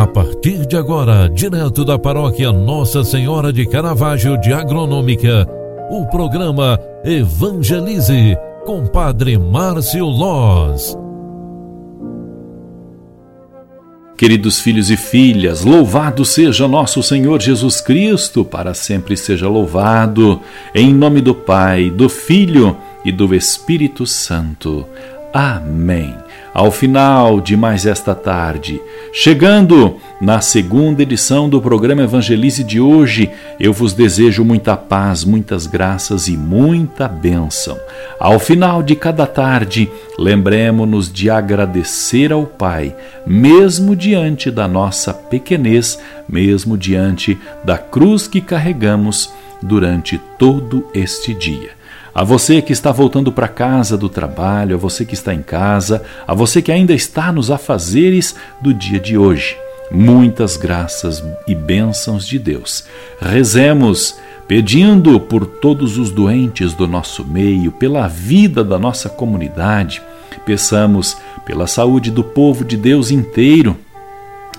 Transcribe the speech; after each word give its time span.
A 0.00 0.06
partir 0.06 0.64
de 0.64 0.78
agora, 0.78 1.28
direto 1.28 1.84
da 1.84 1.98
paróquia 1.98 2.50
Nossa 2.50 3.04
Senhora 3.04 3.52
de 3.52 3.66
Caravaggio 3.66 4.40
de 4.40 4.50
Agronômica, 4.50 5.46
o 5.90 6.06
programa 6.06 6.80
Evangelize 7.04 8.34
com 8.64 8.86
Padre 8.86 9.36
Márcio 9.36 10.06
Loz. 10.06 10.96
Queridos 14.16 14.58
filhos 14.58 14.90
e 14.90 14.96
filhas, 14.96 15.66
louvado 15.66 16.24
seja 16.24 16.66
nosso 16.66 17.02
Senhor 17.02 17.38
Jesus 17.38 17.82
Cristo, 17.82 18.42
para 18.42 18.72
sempre 18.72 19.18
seja 19.18 19.50
louvado, 19.50 20.40
em 20.74 20.94
nome 20.94 21.20
do 21.20 21.34
Pai, 21.34 21.90
do 21.90 22.08
Filho 22.08 22.74
e 23.04 23.12
do 23.12 23.34
Espírito 23.34 24.06
Santo. 24.06 24.86
Amém. 25.32 26.16
Ao 26.52 26.72
final 26.72 27.40
de 27.40 27.56
mais 27.56 27.86
esta 27.86 28.12
tarde, 28.12 28.80
chegando 29.12 29.96
na 30.20 30.40
segunda 30.40 31.02
edição 31.02 31.48
do 31.48 31.62
programa 31.62 32.02
Evangelize 32.02 32.64
de 32.64 32.80
hoje, 32.80 33.30
eu 33.60 33.72
vos 33.72 33.92
desejo 33.92 34.44
muita 34.44 34.76
paz, 34.76 35.24
muitas 35.24 35.68
graças 35.68 36.26
e 36.26 36.36
muita 36.36 37.06
bênção. 37.06 37.78
Ao 38.18 38.40
final 38.40 38.82
de 38.82 38.96
cada 38.96 39.24
tarde, 39.24 39.88
lembremos-nos 40.18 41.10
de 41.10 41.30
agradecer 41.30 42.32
ao 42.32 42.44
Pai, 42.44 42.96
mesmo 43.24 43.94
diante 43.94 44.50
da 44.50 44.66
nossa 44.66 45.14
pequenez, 45.14 46.00
mesmo 46.28 46.76
diante 46.76 47.38
da 47.64 47.78
cruz 47.78 48.26
que 48.26 48.40
carregamos 48.40 49.32
durante 49.62 50.18
todo 50.36 50.88
este 50.92 51.32
dia. 51.32 51.79
A 52.20 52.22
você 52.22 52.60
que 52.60 52.70
está 52.70 52.92
voltando 52.92 53.32
para 53.32 53.48
casa 53.48 53.96
do 53.96 54.06
trabalho, 54.06 54.76
a 54.76 54.78
você 54.78 55.06
que 55.06 55.14
está 55.14 55.32
em 55.32 55.40
casa, 55.40 56.02
a 56.28 56.34
você 56.34 56.60
que 56.60 56.70
ainda 56.70 56.92
está 56.92 57.32
nos 57.32 57.50
afazeres 57.50 58.36
do 58.60 58.74
dia 58.74 59.00
de 59.00 59.16
hoje. 59.16 59.56
Muitas 59.90 60.54
graças 60.54 61.24
e 61.48 61.54
bênçãos 61.54 62.26
de 62.26 62.38
Deus. 62.38 62.84
Rezemos 63.22 64.18
pedindo 64.46 65.18
por 65.18 65.46
todos 65.46 65.96
os 65.96 66.10
doentes 66.10 66.74
do 66.74 66.86
nosso 66.86 67.24
meio, 67.24 67.72
pela 67.72 68.06
vida 68.06 68.62
da 68.62 68.78
nossa 68.78 69.08
comunidade. 69.08 70.02
Peçamos 70.44 71.16
pela 71.46 71.66
saúde 71.66 72.10
do 72.10 72.22
povo 72.22 72.66
de 72.66 72.76
Deus 72.76 73.10
inteiro. 73.10 73.78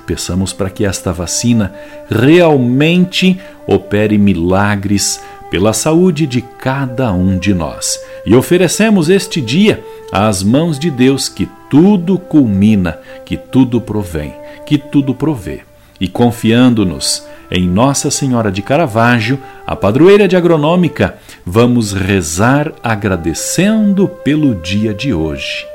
Peçamos 0.07 0.51
para 0.51 0.71
que 0.71 0.83
esta 0.83 1.13
vacina 1.13 1.71
realmente 2.09 3.39
opere 3.67 4.17
milagres 4.17 5.21
pela 5.51 5.73
saúde 5.73 6.25
de 6.25 6.41
cada 6.41 7.11
um 7.11 7.37
de 7.37 7.53
nós. 7.53 7.99
E 8.25 8.33
oferecemos 8.33 9.09
este 9.09 9.41
dia 9.41 9.83
às 10.11 10.41
mãos 10.41 10.79
de 10.79 10.89
Deus 10.89 11.27
que 11.27 11.47
tudo 11.69 12.17
culmina, 12.17 12.97
que 13.25 13.35
tudo 13.35 13.81
provém, 13.81 14.33
que 14.65 14.77
tudo 14.77 15.13
provê. 15.13 15.59
E 15.99 16.07
confiando-nos 16.07 17.27
em 17.51 17.67
Nossa 17.67 18.09
Senhora 18.09 18.49
de 18.49 18.61
Caravaggio, 18.61 19.37
a 19.67 19.75
padroeira 19.75 20.25
de 20.25 20.37
agronômica, 20.37 21.17
vamos 21.45 21.91
rezar 21.91 22.71
agradecendo 22.81 24.07
pelo 24.07 24.55
dia 24.55 24.93
de 24.93 25.13
hoje. 25.13 25.67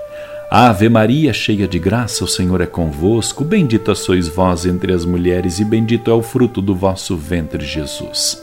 Ave 0.51 0.89
Maria, 0.89 1.35
cheia 1.35 1.69
de 1.69 1.79
graça, 1.79 2.25
o 2.25 2.29
Senhor 2.29 2.63
é 2.63 2.67
convosco. 2.67 3.45
Bendita 3.45 3.95
sois 3.95 4.27
vós 4.27 4.65
entre 4.65 4.93
as 4.93 5.05
mulheres, 5.05 5.59
e 5.59 5.65
bendito 5.65 6.11
é 6.11 6.15
o 6.15 6.23
fruto 6.23 6.63
do 6.63 6.75
vosso 6.75 7.15
ventre, 7.15 7.65
Jesus. 7.65 8.43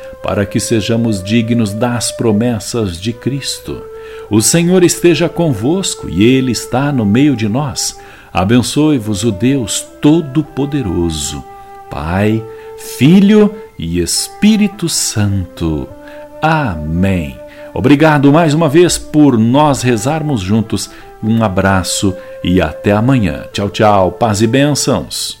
para 0.23 0.45
que 0.45 0.59
sejamos 0.59 1.23
dignos 1.23 1.73
das 1.73 2.11
promessas 2.11 2.99
de 2.99 3.13
Cristo. 3.13 3.81
O 4.29 4.41
Senhor 4.41 4.83
esteja 4.83 5.27
convosco 5.27 6.09
e 6.09 6.23
Ele 6.23 6.51
está 6.51 6.91
no 6.91 7.05
meio 7.05 7.35
de 7.35 7.49
nós. 7.49 7.99
Abençoe-vos 8.33 9.23
o 9.23 9.31
Deus 9.31 9.85
Todo-Poderoso, 10.01 11.43
Pai, 11.89 12.41
Filho 12.97 13.53
e 13.77 13.99
Espírito 13.99 14.87
Santo. 14.87 15.87
Amém. 16.41 17.37
Obrigado 17.73 18.31
mais 18.31 18.53
uma 18.53 18.69
vez 18.69 18.97
por 18.97 19.37
nós 19.37 19.81
rezarmos 19.81 20.41
juntos. 20.41 20.89
Um 21.23 21.43
abraço 21.43 22.15
e 22.43 22.61
até 22.61 22.91
amanhã. 22.91 23.45
Tchau, 23.51 23.69
tchau. 23.69 24.11
Paz 24.11 24.41
e 24.41 24.47
bênçãos. 24.47 25.40